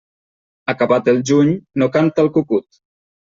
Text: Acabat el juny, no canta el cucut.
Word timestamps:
Acabat 0.73 1.11
el 1.13 1.19
juny, 1.31 1.53
no 1.83 1.91
canta 1.97 2.25
el 2.27 2.31
cucut. 2.39 2.81